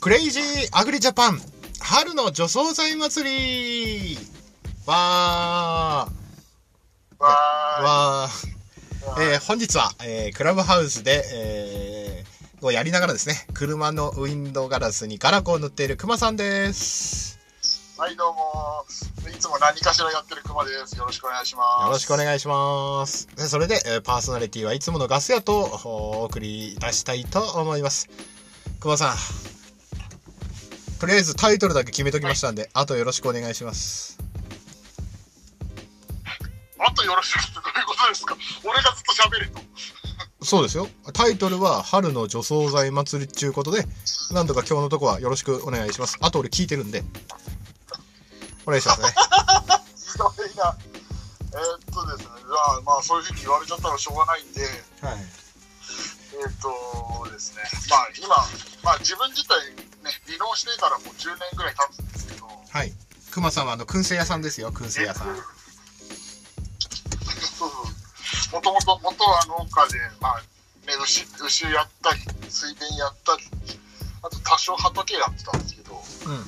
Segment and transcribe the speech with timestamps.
[0.00, 1.38] クレイジーアグリジャパン
[1.78, 4.16] 春の除草剤祭り
[4.86, 7.28] わーわ
[7.82, 17.38] わーえー本日は、えークラブハウスで、えーをやりながらですね、車のウィンドウガラスにガラコを塗っている熊さんです。
[17.96, 18.84] ーはい、どうも。
[19.30, 20.96] いつも何かしらやってる熊です。
[20.96, 21.84] よろしくお願いします。
[21.84, 23.28] よろしくおい願いします。
[23.34, 28.08] でそれで、えーパーソナリティはいつものガス屋とお送り出したいと思います。
[28.78, 29.16] 熊さん、
[31.00, 34.18] とりあえずタイトルだけ決めときましたんで、あとよろしくお願いします。
[36.78, 38.36] あとよろしくってどういうことですか？
[38.64, 39.60] 俺がずっと喋れと。
[40.44, 40.88] そうですよ。
[41.14, 43.84] タイトルは春の除草剤祭りっていうことで、
[44.32, 46.18] なんとか今日のとこはよろしくお願いします。
[46.20, 47.02] あと俺聞いてるんで、
[48.66, 49.08] お願いしますね。
[50.12, 50.76] ひどいな。
[51.52, 54.70] えーっとですね、じゃあ、まあ、そういうふうに言われちゃったらしょうがないんで、はい。
[56.42, 58.28] えーっとですね、まあ、今、
[58.84, 59.56] まあ、自分自体、
[60.40, 62.92] ね、離農してからもう10年ぐらい経つんですけど、はい。
[63.30, 65.36] 熊さんはあの、燻製屋さんですよ、燻製屋さん。
[65.36, 65.42] そ
[67.66, 67.76] うそ
[68.56, 68.58] う。
[68.58, 70.40] もともと、元は農家で、まあ、
[70.86, 73.42] ね、牛、牛やったり、水田やったり、
[74.22, 76.40] あと多少畑やってたんですけど、うんうん。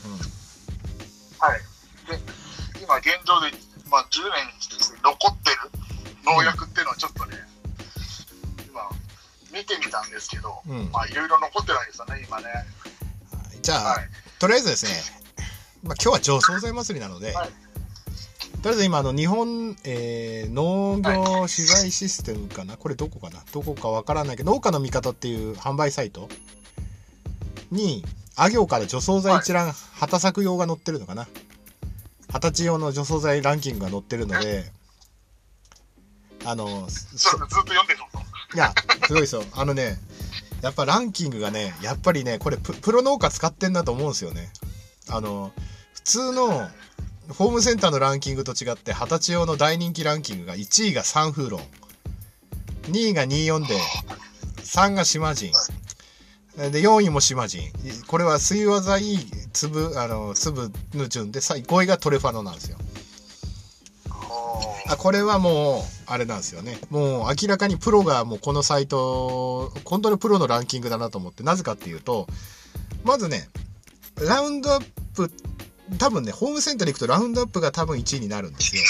[1.39, 1.61] はい。
[2.09, 2.19] で、
[2.83, 3.53] 今現状で、
[3.89, 4.53] まあ、10年
[5.03, 5.71] 残ってる
[6.25, 7.37] 農薬っていうのをちょっとね、
[8.67, 8.91] 今、
[9.53, 12.67] 見てみたんですけど、うんまあ、いろいろ残ってないですよね、今ね。
[13.63, 14.09] じゃあ、はい。
[14.41, 14.93] とりあえずですね、
[15.85, 17.49] まあ、今日は除草剤祭りなので、はい。
[18.61, 22.77] とりあえず今あの日本、えー農業資材システムかな？
[22.77, 23.43] これどこかな？
[23.53, 26.29] どこかわからないけど農家の味方っていう販売サイト
[27.71, 28.05] に
[28.37, 31.29] あ行から除草剤一覧、旗作用が載ってるのかな？
[32.33, 34.65] 二十歳用の除草剤ランキングが載ってるので
[36.45, 38.07] あのずっと読んでるの？
[38.55, 38.75] いや、
[39.07, 39.45] すごいですよ。
[39.55, 39.97] あのね、
[40.63, 44.51] やっぱランキングがね、やっぱりね、これプロ農家使ってんなと思うんですよね。
[45.11, 45.53] あの、
[45.93, 46.69] 普通の
[47.29, 51.61] ホームセンターのランキングと違って、二十歳用の大人気ランキングが1位がサンフーロン、
[52.93, 53.75] 2位が24で、
[54.59, 55.53] 3が島人、
[56.57, 57.63] で、4位も島人。
[58.07, 59.19] これは水和剤
[59.53, 62.77] 粒、あの、粒の順で、5位がトレファノなんですよ。
[64.93, 72.27] あこれはもうあれなんですよねもう明らかにプロがもうこのサイト本当にプロのランキングだなと思ってなぜかっていうと
[73.05, 73.49] まずね
[74.21, 75.31] ラウンドアップ
[75.99, 78.83] 多分ねホームセンターに行くとラウンドアップが多分1位になるんですよ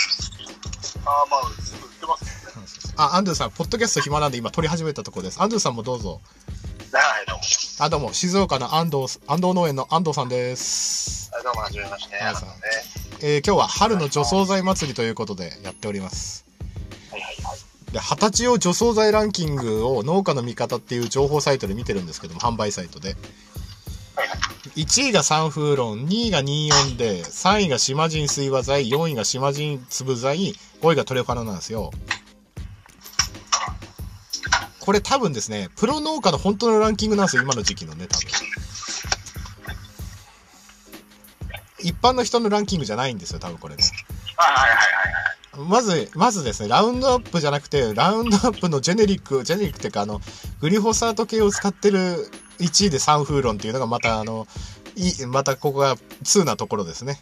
[1.04, 2.94] ああ、まあ、すぐ売ってますよね。
[2.96, 6.20] あアンドゥさんポッドキャスト暇なんで今撮り始めたところですアンドゥさんもどうぞ
[6.92, 7.42] はい、どうも。
[7.78, 12.16] あどうも静岡の安藤安藤農園の安藤さんです、はい、どうも、はじめまして。
[12.16, 13.01] はいあのね。
[13.24, 16.44] えー今日は春の除草剤祭りということでやっております。
[17.92, 23.14] で二十歳用除草剤ランキングを農家の味方っていう情報サイトで見てるんですけども販売サイトで。
[24.74, 31.90] 1位がサンフーロン2位が24で3位が島人水和剤4位が島人粒剤5位がトレファノなんですよ
[34.80, 38.26] これ多分ですねプロ農家の本当のランキングなんですよ今の時期のね多分
[41.82, 43.82] 一般の人のランキングじゃないんですよ多分これね
[44.36, 45.32] はいはいはいはい。
[45.68, 50.22] まず、まずですね、ラウンドアップじゃなくて、ラウンドアップのジェネリック、ジェネリックっていうか、あの、
[50.60, 54.46] グリホサート系を使ってる1位でサンフーロンっていうのがまた、あの、
[54.96, 57.20] いい、またここが2なところですね。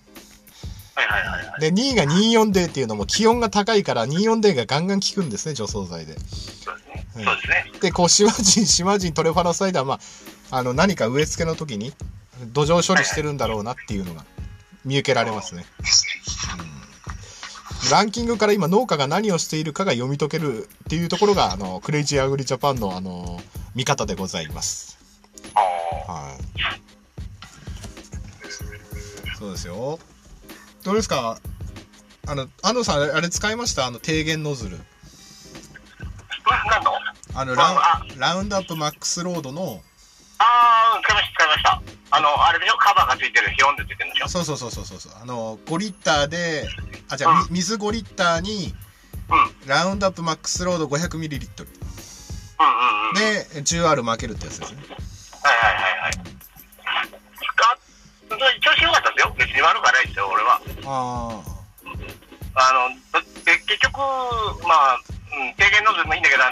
[0.95, 1.61] はいはいはいはい。
[1.61, 6.15] で、2位が 24D っていうのも気温が高いから 24D がガンガン効くんですね、除草剤で。
[6.15, 7.25] そうですね。
[7.25, 7.73] ですね。
[7.81, 10.01] で、こう、島人、島人トレファノサイダーは、ま
[10.53, 11.93] あ、あの、何か植え付けの時に
[12.53, 14.25] 土壌処理してるんだろうなっていうのが
[14.85, 15.65] 見受けられますね。
[17.91, 23.41] ランキングから今農家が何をしているかが読み解けるっていうところが、あの、クレイジーアグリジャパンの、あの、
[23.75, 24.99] 見方でございます。
[25.55, 25.61] あ
[26.13, 26.41] はい。
[29.39, 29.99] そうですよ。
[30.85, 31.39] どうですか？
[32.27, 33.87] あの、安藤さん、あれ使いました？
[33.87, 34.79] あの、低減ノズル。
[36.45, 36.67] あ。
[37.35, 37.55] 何の？
[37.57, 39.83] ラあウンラウンドアップマックスロードの、
[40.39, 40.45] あ
[41.01, 41.83] あ、使いました、使いました。
[42.13, 42.77] あの、あれでしょ？
[42.77, 44.29] カバーがついてる、ヒョンでついてるんでしょ？
[44.29, 45.13] そうそうそうそうそうそう。
[45.21, 46.69] あの、5リッターで、
[47.09, 48.75] あ、じゃあ、み水5リッターに、
[49.31, 49.69] うん。
[49.69, 51.71] ラウンドアップマックスロード500ミリリットル。
[51.71, 53.15] うんうんうん。
[53.15, 54.79] で、10R 負けるってやつですね。
[55.43, 56.13] はいはいはいはい。
[56.13, 56.29] 使っ、
[58.61, 59.35] 調子良かったですよ。
[59.39, 60.61] 別に悪くはないですよ、俺は。
[60.85, 61.41] あ
[62.53, 62.91] あの、
[63.45, 63.99] で結局、
[64.67, 65.01] まあ、
[65.33, 66.43] うん、低減ノズルもいいんだけど、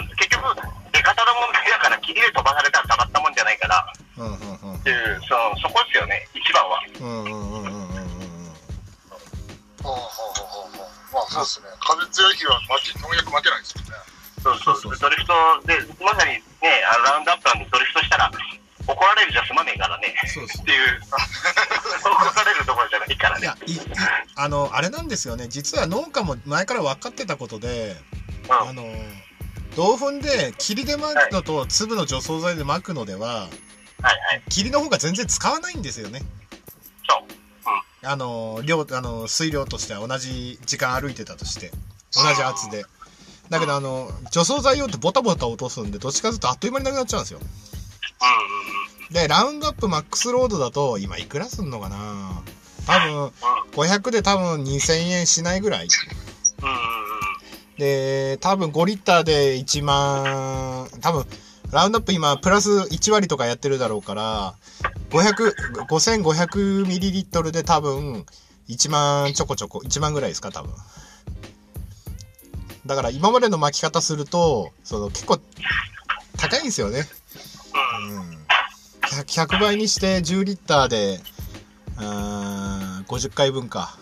[5.28, 6.26] そうそこですよね。
[6.34, 6.80] 一番は。
[7.00, 8.08] うんうんうんうんうんうん。
[9.82, 11.69] ほうほうほうほうまあそうですね。
[11.80, 13.90] 風強い日は負け農薬負けないですよね。
[14.42, 14.98] そうそうそう。
[14.98, 15.32] ドリフト
[15.66, 16.42] でまさにね
[16.88, 18.30] あラウンドアップなんでドリフトしたら
[18.86, 20.14] 怒られるじゃ済まねえからね。
[20.32, 21.00] そうですっていう。
[22.00, 23.52] 怒られるところじゃないからね。
[23.66, 23.81] いい
[24.36, 25.48] あのあれなんですよね。
[25.48, 27.96] 実は農家も前から分かってたことで、
[28.48, 28.84] うん、あの
[29.76, 33.48] 同粉で霧で巻くのと粒の除草剤でまくのでは、
[34.02, 34.42] はい。
[34.50, 36.22] 霧の方が全然使わないんですよね。
[37.08, 37.38] そう。
[38.02, 41.72] あの、量、あの、水量としては同じ時間歩いてたとして。
[42.14, 42.84] 同じ圧で。
[43.50, 47.40] だけど、あの、除草剤用ってボタボタ落とすんで、どっちかというとあっという間になくなっちゃうんですよ。
[47.40, 49.14] うん。
[49.14, 52.42] で、ラウンドアップマックスロードだと、今いくらすんのかな
[52.86, 53.22] 多分、うん。
[53.24, 53.30] うん。
[53.72, 55.88] 500で多分2000円しないぐらい。
[56.62, 56.68] うん。
[56.68, 56.76] うん。
[57.78, 61.26] で、多分5リッターで1万、多分、
[61.70, 64.55] ラウンドアップ今、プラス1割とかやってるだろうから、
[65.11, 65.55] 500、
[65.87, 68.25] 5500ミリリットルで多分、
[68.69, 70.73] 1万ちょこちょこ、1万ぐらいですか、多分。
[72.87, 75.38] だから今までの巻き方すると、その結構、
[76.38, 77.06] 高いんですよね。
[78.11, 78.47] うん。
[79.03, 81.20] 100, 100倍にして10リッターで、
[81.99, 82.05] うん、
[83.03, 83.99] 50回分か。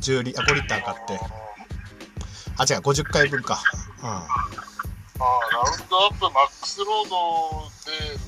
[0.00, 1.18] 10リ、あ、5リッター買って。
[2.58, 3.62] あ、違う、50回分か。
[4.02, 4.06] う
[4.64, 4.67] ん。
[5.20, 8.18] ああ、ラウンドアップマックスロードで、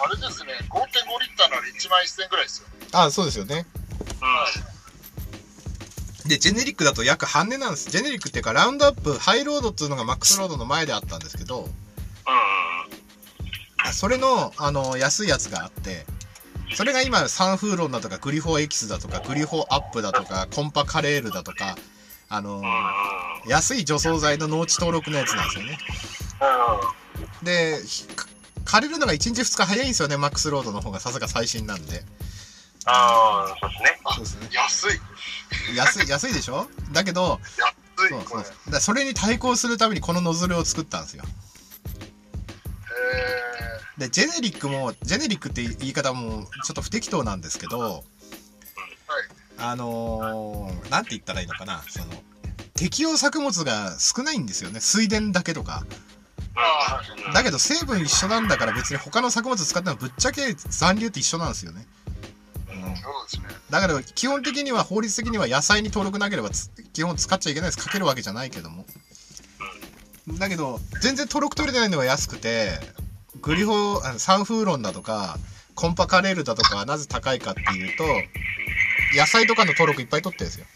[0.00, 2.68] あれですね、5.5リッターなら1万1000円ぐらいですよ。
[2.92, 3.66] あ、そうですよね。
[6.24, 6.28] うん。
[6.28, 7.90] で、ジェネリックだと約半値なんです。
[7.90, 11.68] ジェネリックっていうか、ラウンドアップ、ハイロードっていうのがマックスロードの前であったんですけど、うん。
[13.78, 16.04] あそれの、あの、安いやつがあって、
[16.74, 21.76] それが今、サンフーロンだとか、グリフォーエキスだとか、グリフォーアップだとか、コンパカレールだとか、
[22.28, 22.62] あの、うん。
[23.46, 25.78] 安い除草剤の農地登録のやつなんですよね。
[27.40, 27.44] うん。
[27.44, 28.26] で、ひか
[28.64, 32.04] 借りるのが1日2日早いんですよね、マックスロードの方がさすが最新なんで。
[32.84, 34.00] ああ、そうですね。
[34.04, 34.48] あそうですね。
[34.52, 35.76] 安い。
[35.76, 36.68] 安い、安いでしょ？
[36.92, 37.40] だけど、
[37.98, 38.42] 安い、そうそれ。
[38.42, 41.24] だからそれに対抗するためにこのノズルを作ったんですよ。
[43.98, 48.04] えで、ジェネリックも、ジェネリックって言い方もちょっと不適当なんですけど、
[49.58, 52.06] あのー、なんて言ったらいいのかな、その、
[52.78, 54.78] 適応作物が少ないんですよね。
[54.78, 55.84] 水田だけとか。
[57.26, 57.32] うん。
[57.32, 61.86] だけど成分一緒なんだから別に他の作物使ってもぶっちゃけ残留って一緒なんですよね。
[63.68, 67.84] だから基本的には法律的には野菜に登録なければつ基本使っちゃいけないです。
[67.84, 68.86] かけるわけじゃないけども。
[70.38, 72.78] だけど、全然登録取れてないのが安くて、
[73.40, 75.38] グリフォー、あのサンフーロンだとか、
[75.74, 78.04] コンパカレールだとか、なぜ高いかっていうと、
[79.16, 80.66] 野菜とかの登録いっぱい取ってるんですよ。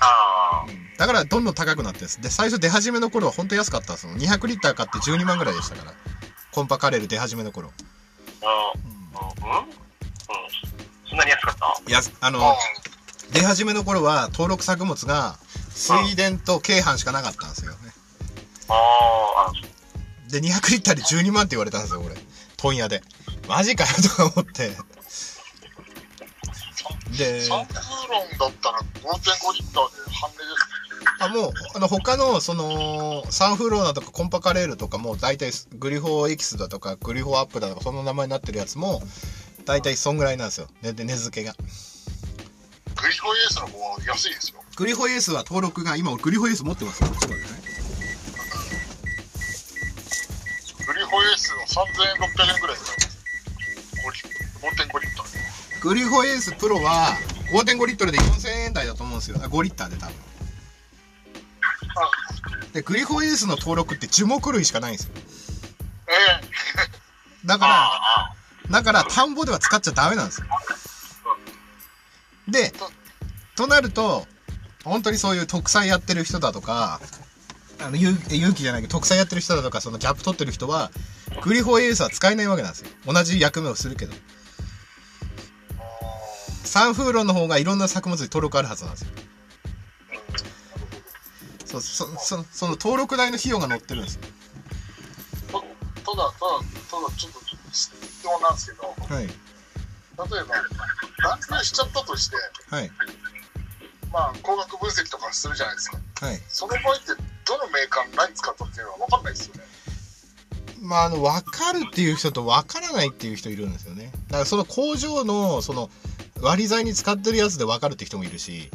[0.00, 0.66] あ
[0.98, 2.20] だからどんどん高くなってです。
[2.20, 4.12] で、最初出始めの頃は本当安かったんですよ。
[4.14, 5.94] 200リッター買って12万ぐらいでしたから。
[6.52, 7.70] コンパカレール出始めの頃。
[8.42, 8.72] あ。
[8.74, 8.82] うん。
[8.82, 9.58] うん。
[9.58, 9.66] うん。
[11.08, 11.56] そんなに安かっ
[11.86, 11.92] た？
[11.92, 12.56] やす、ああの、
[13.32, 15.38] 出始めの頃は登録作物が
[15.70, 17.78] 水田と京阪しかなかったんですよね。
[18.68, 18.74] あ
[19.48, 19.52] あ。
[20.30, 22.14] で、200リッターで12万って言われたんですよ、俺。
[22.56, 23.02] 問屋で。
[23.48, 24.70] マジかよとか思って。
[27.16, 28.49] で、サンフーロンだったら
[29.02, 30.80] 5.5リッターで半値です
[31.20, 39.02] あ、もう、あの、他の、その、サンフローナとかコンパカレールとかも、大体、グリフォーエキスだとか、グリフォーアップだとか、その名前になってるやつも、
[39.64, 40.68] 大体そんぐらいなんですよ。
[40.82, 41.52] ね、で、値付けが。
[41.52, 41.58] ね。
[42.96, 44.60] グリフォーエースの方が安いですよ。
[44.76, 47.08] グリフォーエースは登録が、今、グリフォーエース持ってますよ。
[47.08, 47.60] ちょっと待ってね。
[50.86, 53.10] グリフォーエースの3600円ぐらいです
[54.62, 55.80] 5.5リッターで。
[55.80, 57.16] グリフォーエースプロは、
[57.52, 59.38] 5.5リットルで4000円台だと思うんですよ。
[59.42, 60.14] あ5リッターで多分。
[62.72, 65.12] で、グリフォーエースの登録って樹木類しかないんですよ。
[66.08, 68.34] えだから、あ
[68.70, 70.46] だから田んぼでは使っちゃダメなんですよ。
[72.48, 72.72] で、
[73.56, 74.26] となると、
[74.84, 77.00] 本当にそういう特産やってる人だとか、
[77.80, 80.90] あの、勇勇気じゃないけど、特産やってる人だとか、そのギャップ取ってる人は、
[81.42, 82.88] グリフォーエースは使えないわけなんですよ。
[83.06, 84.14] 同じ役目をするけど。
[86.70, 89.08] サンフーロンの方がいろんな作物に登録あるはずなんですよ。
[91.64, 94.32] そう、そ、そ、その登録代の費用が載ってるんですただ、
[95.50, 95.72] ただ、
[96.06, 97.40] ただ、ちょっと
[97.72, 97.90] 質
[98.24, 99.26] 問なんですけど、はい。
[99.26, 99.34] 例え
[100.44, 100.54] ば、
[101.24, 102.36] 断定しちゃったとして、
[102.68, 102.90] はい。
[104.12, 105.98] まあ、工学分析とかするじゃないですか。
[106.20, 106.40] はい。
[106.46, 107.06] その場合って、
[107.46, 109.64] どのメーカーの何使ったっていうのは分かんないですよね。
[110.80, 114.12] まあ、あの、わかるっていう人とわからないっていう人いるんですよね。
[114.28, 115.90] だからその工場の、その、
[116.42, 118.70] 割り剤に使ってるやつでわかるって人もいるし、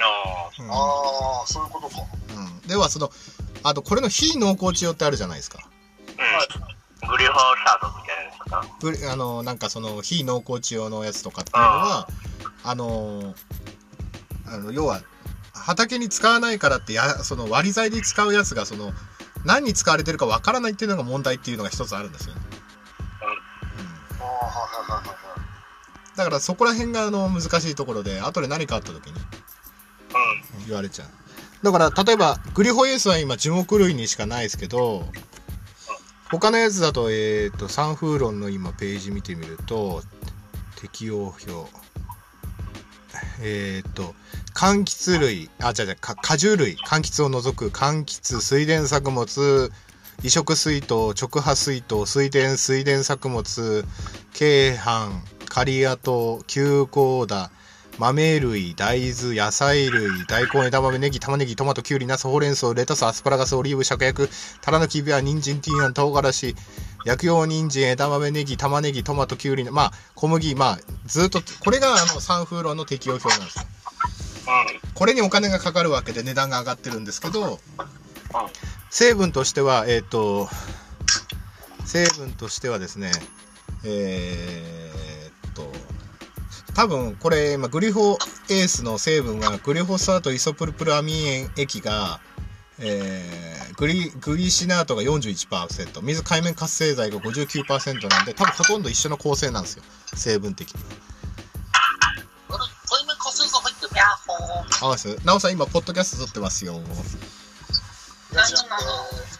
[0.00, 0.62] あ。
[0.62, 2.02] うんああ、そういうことか。
[2.36, 2.68] うん。
[2.68, 3.10] では、その、
[3.62, 5.58] あと、これの非濃厚値用ってあるじゃないですか。
[6.08, 7.08] うん。
[7.08, 9.12] グリフォーサードみたいなやつか。
[9.12, 12.08] あの、なんかその、非濃厚値用のやつとかっていうのは、
[12.64, 13.34] あの、
[14.46, 15.02] あの、要は、
[15.52, 18.92] 畑に使わないからってや、その割り剤で使うやつが、その、
[19.44, 22.40] 何に使われてるかわからないっていうのが問題っていうのが一つあるんですよね。
[26.16, 30.66] だからそこら辺があの難しいところで後で何かあった時にうん。
[30.66, 31.08] 言われちゃう。
[31.62, 35.04] だから例えばグリホエースは今樹木類にしかないですけど
[36.30, 40.02] 他のやつだとえっ、とサンフーロンの今ページ見てみると
[40.80, 41.70] 適用表。
[43.42, 44.14] えっ、と
[44.54, 46.76] 柑橘類あ違う違うか果汁類。
[46.76, 49.70] 柑橘を除く柑橘水田作物
[50.26, 53.84] 移植水筒直波水筒水田水田作物
[54.34, 57.52] 鶏飯カリアト休耕田
[58.00, 64.28] 豆類大豆野菜類大根枝豆ネギ玉ねぎトマトきゅうりナスほうれん草レタスアスパラガスオリーブ芍薬
[64.62, 66.56] タラのきびは人参ティーナン唐辛子
[67.04, 73.64] 薬用人参枝豆ネギ玉ねぎトマトきゅうりまあ小麦まあずっとこれがあのサンフーロンの適用表なんですよ。
[74.94, 77.60] これにお金がかかるわけで値段が上がってるんですけど
[78.90, 80.48] 成分としてはえっ、と
[81.84, 83.12] 成分としてはですね
[83.84, 85.70] えーっと
[86.74, 88.18] 多分これ、まあ、グリホ
[88.50, 92.20] エースの成分がグリホサートイソプルプルアミン液が、
[92.78, 99.82] えーグリグリシナートが41%水海面活性剤が59%なんで多分ほとんど一緒の構成なんですよ。
[100.14, 100.80] 成分的に。
[102.48, 103.90] あれ、対面活性剤入ってる？
[103.96, 104.86] ヤッホー。
[104.86, 106.80] あますなおさん今ポッドキャスト撮ってますよ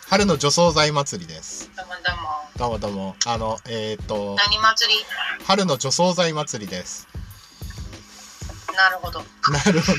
[0.09, 2.29] 春の除草剤祭りですどうもどうも。
[2.57, 5.05] どうもどうもあのえーっと何祭り？
[5.45, 7.07] 春の除草剤祭りです
[8.75, 9.21] なるほど。
[9.21, 9.25] な
[9.73, 9.99] るほど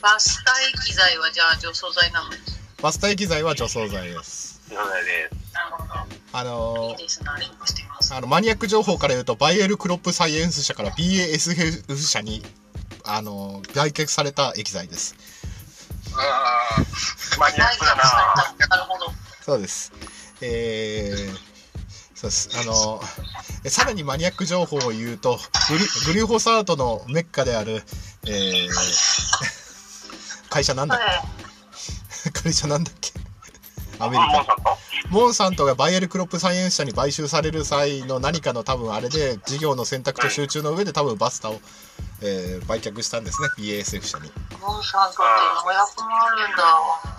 [0.00, 2.30] バスタ液剤はじゃあ除草剤なの？
[2.82, 4.60] バスタ液剤は除草剤です。
[4.72, 4.86] なる
[5.70, 5.94] ほど。
[6.32, 6.96] あの。
[8.10, 12.42] あのマニアック情報から言うとバイエルクロップサイエンス社から BASF 社に
[13.04, 15.31] あの売却された液剤ですあ
[17.38, 18.02] マニアックだな。
[18.68, 19.12] なるほど。
[19.44, 19.92] そうです。
[20.40, 21.34] えー、
[22.14, 22.50] そうです。
[22.60, 23.00] あの
[23.64, 25.38] えさらにマニアック情報を言うと
[25.68, 27.82] グリグリホサートのメッカである、
[28.26, 28.68] えー、
[30.50, 31.04] 会社なんだっは
[32.32, 33.12] け会社なんだっけ？
[33.98, 34.32] アメリカ。
[34.32, 34.78] モンさんと
[35.10, 41.60] モンサントがバイエルクロップサイエンス社に買収される際の何かの多分あれで事業の選択と集中の上で多分バスタを、
[42.24, 44.32] えー売却したんですね BASF 社にい。
[44.60, 45.22] モンサントって
[45.66, 46.64] 農薬もあるんだ。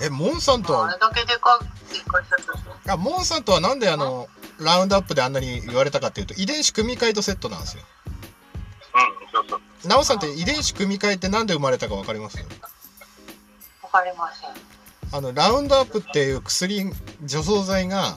[0.05, 0.73] えモンサント？
[0.73, 1.59] はあれだけでか
[1.91, 2.43] い会社だ
[2.85, 2.93] と。
[2.93, 4.27] あモンサントはなんであの
[4.59, 7.83] ラウンドアップであんなに言われたかっていうと遺伝子組み換えとセットなんですよ
[8.95, 9.87] うん、そうそう。
[9.87, 12.37] ナオさんって遺伝子組み換えってなんで生まれたか分かります？
[12.37, 14.49] わかりません。
[15.15, 16.91] あのラウンドアップっていう薬
[17.25, 18.15] 除草剤が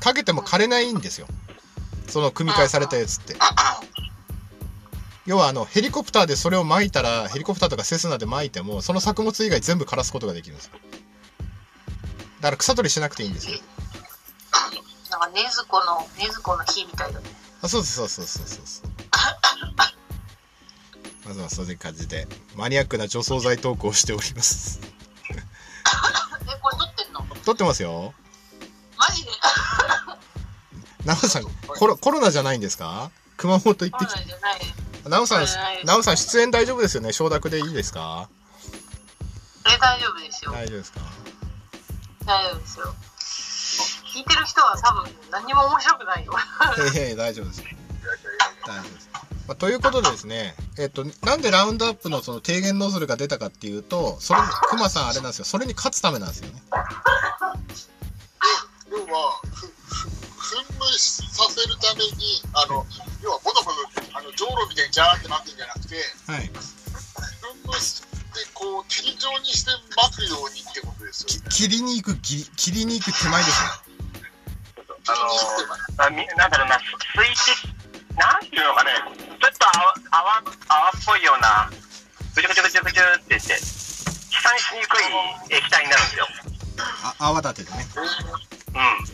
[0.00, 1.28] かけても枯れないんですよ
[2.08, 3.34] その組み換えされたやつって
[5.26, 10.72] 要はあのヘリコプターでそれを撒いたらヘリコプターとかセスナで撒いてもその作物以外全部枯らすことができるんですよ。
[12.40, 13.58] だから草取りしなくていいんですよ。
[15.10, 17.26] なんか、の、の火みたいだね。
[17.62, 18.90] あそうですそうそうそうそうそう
[21.26, 24.78] まずはそういう感じでマニアックな除草剤トークをしております。
[25.32, 27.26] え、これ撮ってんの？
[27.46, 28.12] 撮ってますよ。
[28.98, 29.30] マジで？
[31.06, 33.10] ナオさんコロコロナじゃないんですか？
[33.38, 34.60] 熊本行ってきコロナじゃない。
[35.08, 35.46] ナオさんない。
[35.46, 37.12] ですナオさん出演大丈夫ですよね？
[37.12, 38.28] 承諾でいいですか？
[39.66, 40.52] え、大丈夫ですよ。
[40.52, 41.00] 大丈夫ですか？
[42.26, 42.94] 大丈夫ですよ。
[44.14, 46.32] 聞いてる人は多分何にも面白くないよ。
[46.94, 47.62] いやいや大丈夫です
[48.64, 49.10] 大丈夫です、
[49.48, 55.44] まあ、ということでですねえっとなんでラウンドアップのその低減ノズルが出たかっていうとそれクマさんあれなんですよ。
[55.44, 56.62] それに勝つためなんですよね。
[58.90, 62.86] 要は、ふふ噴霧させるために、あの、
[63.22, 63.93] 要はボトボト、あ
[64.24, 65.94] の、じょうろみたいにジャーってなってるんじゃなくて、
[66.26, 66.50] はい
[67.54, 68.08] 噴霧して、
[68.54, 71.48] こう、霧状にして巻くようにってことですきよね。
[71.50, 73.84] 切りに行く切り切りに行く手前ですよ
[75.06, 75.12] あ
[76.00, 76.80] のー、あみなんだろうな、
[77.12, 77.68] 水滴、
[78.16, 81.68] なんていうのかね、ちょっと泡泡泡っぽいような、
[82.34, 83.60] ぐちゅぐちゅぐちゅぐちゅって言って、飛
[84.40, 86.26] 散しにくい液体になるんですよ。
[86.80, 89.04] あ泡立ててねうん。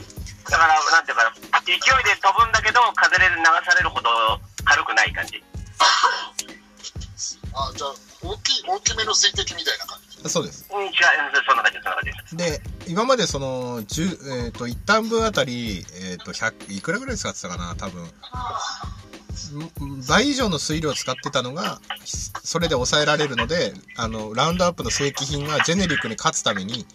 [0.48, 3.34] だから、なんていうかな、勢いで飛ぶんだけど、風で流
[3.66, 4.40] されるほど
[4.70, 5.42] 軽くない感じ。
[7.52, 10.28] あ、じゃあ、大きい、大きめの水滴みたいな感じ？
[10.30, 10.92] そうですうん、違う、
[11.44, 12.36] そんな感じそんな感じです。
[12.36, 18.10] で今までその10、えー、と1単分あたり、えー、と100いくらぐらい使ってたかな多分ん
[20.08, 21.80] 倍以上の水量を使ってたのが
[22.44, 26.86] それで抑えられるのであのラウンドアップの正規品がジェネリックに勝つために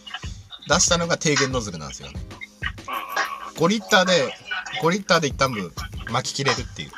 [0.70, 2.20] 出したのが低減ノズルなんですよね
[3.56, 4.34] 5リッターで
[4.82, 5.72] 5リッターで1単分
[6.12, 6.92] 巻き切れるっていう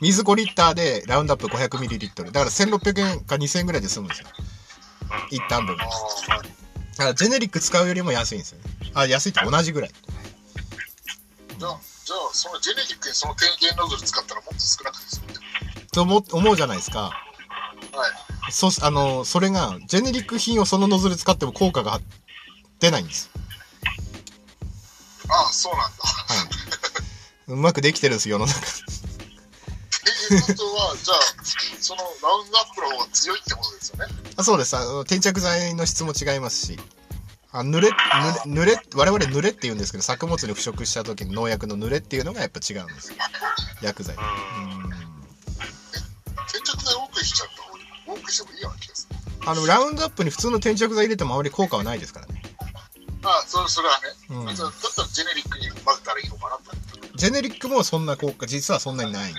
[0.00, 4.28] 水5リッターでラウンドアップ500ミリリットルだから1600円か2000円ぐらいで済むんですよ
[5.32, 8.64] 1単分だからジェネリック使うよりも安いんですよね
[8.94, 9.90] あ安いって同じぐらい
[11.58, 15.34] じゃあ、じゃあ、そのジェネリックにその点検ノズル使ったらもっと少なくて済む
[15.92, 16.02] と？
[16.02, 17.00] 思思うじゃないですか。
[17.00, 17.10] は
[18.48, 18.52] い。
[18.52, 22.00] そ、あの、それが、ジェネリック品をそのノズル使っても効果が
[22.78, 23.30] 出ないんです。
[25.28, 25.96] ああ、そうなんだ。
[26.02, 26.34] は
[27.48, 27.52] い。
[27.52, 28.60] うまくできてるんです、世の中。
[30.38, 31.18] ことは、じゃあ、
[31.80, 34.06] そのラウンドアップの方が強いってことですよね。
[34.36, 34.76] あそうです。
[34.76, 36.78] あの、転着剤の質も違いますし。
[37.52, 43.16] あ、濡れ、濡れ、濡れ、我々濡れって言うんですけど、作物に腐食した時の農薬の濡れっていうのがやっぱ違うんですよ。
[43.82, 44.14] 薬剤。
[44.14, 44.22] うん。
[46.48, 47.72] 転着剤多くしちゃった方
[48.14, 49.16] が多くしてもいいような気がする。
[49.46, 52.42] あの、ラウンドアップに普通の転着剤入れてもあまり効果はないですからね。
[53.22, 54.08] ああ、それそれはね。
[54.30, 57.16] うんだったらジェネリックに混ぜたらいいのかなと。
[57.16, 59.34] ジェネリックもそんな効果、実はそんなにない。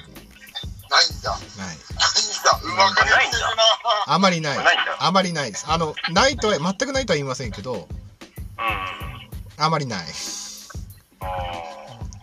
[1.58, 1.67] ない。
[1.67, 3.05] ないんだ。
[3.05, 3.38] ないんだ。
[3.38, 3.48] う
[4.08, 4.13] ま。
[4.13, 4.58] あまりない。
[4.58, 5.65] ないんだあまりないです。
[5.67, 7.88] あの、ないとは、全くないとは言いませんけど、うん。
[9.58, 10.05] あまりない。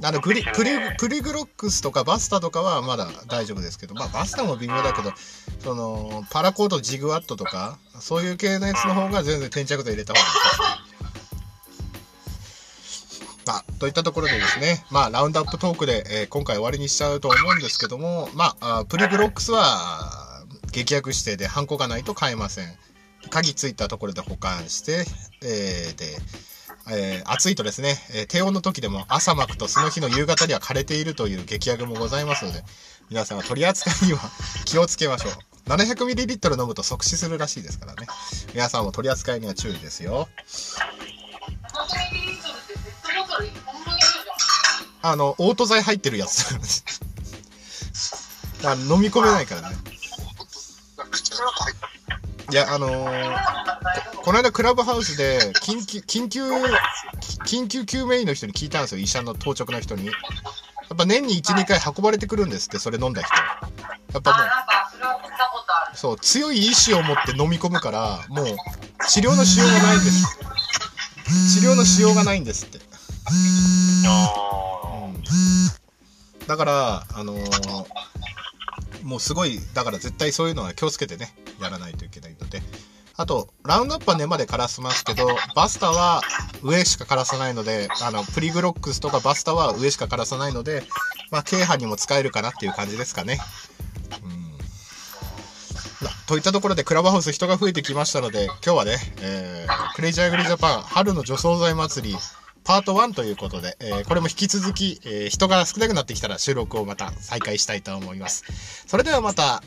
[0.01, 5.13] あのグリプリプリグロックスとかバスタとかはまだ大丈夫ですけど、まあ、バスタも微妙だけど
[5.59, 10.88] そのパラコードジグワットとかそういう系のやつの方が全然転着剤入れた方がいいです
[13.49, 22.69] まあ、といったところでですね、まあ、ラウンドアップトークで、えー今回終わりにしちゃうと思うんですけども、まあ、プリグロックスは劇薬指定でハンコがないと買えません。
[23.31, 25.07] 鍵ついたところで保管して、
[25.43, 26.05] えーで、
[26.93, 32.63] えー暑いとですね、えー低温の時でも朝巻くとその日の夕方には枯れているという激薬もございますので、
[33.09, 34.21] 皆さんは取り扱いには
[34.67, 35.33] 気をつけましょう。
[35.71, 38.07] 700ml 飲むと即死するらしいですからね。
[38.53, 40.29] 皆さんも取り扱いには注意ですよ。
[45.03, 46.55] あの、オート剤入ってるやつ。
[48.65, 49.77] あ飲み込めないからね。
[52.51, 53.59] いや、あのー
[54.17, 56.43] ここの間クラブハウスで緊急、緊急、
[57.47, 60.07] 緊急救命医の人に聞いたんですよ、医者の当直の人に。
[60.07, 60.13] や
[60.93, 63.35] っぱ年に1、2回運ばれてくるんですって、それ飲んだ人。
[64.13, 64.33] やっぱ。
[64.33, 64.37] も
[65.95, 68.47] う、そう、強い意志を持って飲み込むから、もう、
[69.09, 70.39] 治療のしようがないんです。
[71.61, 72.79] 治療のしようがないんですって。
[76.49, 78.09] だから、あのー
[79.03, 82.61] もうすごい、だから絶対そういうのは気をつけてね、やらないといけないので。
[83.17, 86.21] あと、ラウンドアップは根まで枯らしますけど、バスタは
[86.63, 90.85] 上しか枯らさないので、あの、プリグロックスとかバスタは上しか枯らさないので、
[91.31, 93.41] まあ、畦畔にも使えるかなっていう感じですかね。
[94.23, 94.59] うん。
[96.27, 102.17] といったところで、クラブハウス人が増えてきましたので、今日はね、えー、クレイジーアグリジャパン春の除草剤祭り、
[102.69, 108.45] パート1ということで、えーこれも引き続き、えー人が少なくなってきたら収録をまた再開したいと思います。
[108.87, 109.63] それではまた、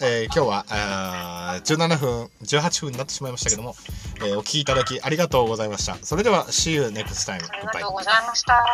[0.00, 3.74] えー今日はあー17分、18分になってしまいましたけども、
[4.18, 5.96] えーお聞きいただきありがとうございました。
[5.96, 7.34] それでは、See you next time.
[7.34, 8.64] あり.がとうございました。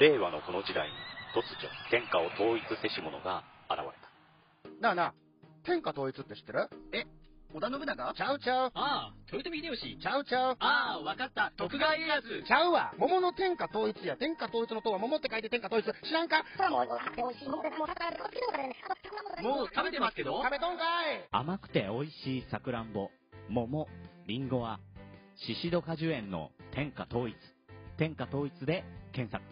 [0.00, 0.92] 令和のこの時代に
[1.34, 5.14] 突如天下を統一せし者が現れたなあなあ、
[5.64, 6.68] 天下統一って知ってる？
[6.92, 7.04] え、
[7.52, 8.14] 織田信長？
[8.14, 8.70] ちゃうちゃう。
[8.74, 9.98] ああ、豊臣秀吉。
[10.00, 10.56] ちゃうちゃう。
[10.60, 11.52] ああ、わかった。
[11.56, 12.22] 徳川家康。
[12.46, 12.94] ちゃうわ。
[12.96, 14.16] 桃の天下統一や。
[14.16, 15.84] 天下統一の塔は桃って書いて天下統一。
[15.84, 16.44] 知らんか？
[19.42, 20.40] もう食べてますけど？
[20.42, 23.10] 食べとんかい甘くて美味しいさくらんぼ、
[23.48, 23.88] 桃、
[24.26, 24.78] りんごは、
[25.34, 27.34] シシド果樹園の天下統一。
[27.98, 29.42] 天下統一で検索。